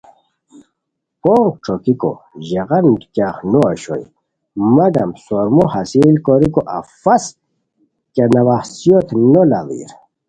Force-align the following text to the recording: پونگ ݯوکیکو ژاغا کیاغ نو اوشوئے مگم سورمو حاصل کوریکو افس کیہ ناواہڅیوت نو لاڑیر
پونگ 1.21 1.53
ݯوکیکو 1.65 2.11
ژاغا 2.47 2.77
کیاغ 3.13 3.37
نو 3.51 3.59
اوشوئے 3.67 4.05
مگم 4.75 5.11
سورمو 5.25 5.63
حاصل 5.73 6.15
کوریکو 6.25 6.61
افس 6.79 7.23
کیہ 8.13 8.25
ناواہڅیوت 8.33 9.07
نو 9.31 9.41
لاڑیر 9.49 9.91